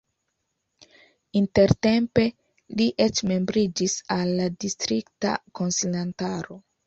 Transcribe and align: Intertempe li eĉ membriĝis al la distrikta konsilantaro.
Intertempe 1.41 2.23
li 2.79 2.87
eĉ 3.05 3.21
membriĝis 3.33 3.97
al 4.17 4.33
la 4.41 4.49
distrikta 4.65 5.37
konsilantaro. 5.61 6.61